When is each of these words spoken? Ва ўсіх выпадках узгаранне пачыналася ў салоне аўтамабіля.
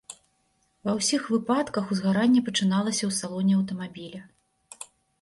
Ва 0.89 0.95
ўсіх 0.99 1.27
выпадках 1.33 1.93
узгаранне 1.97 2.41
пачыналася 2.49 3.01
ў 3.05 3.11
салоне 3.21 3.53
аўтамабіля. 3.61 4.27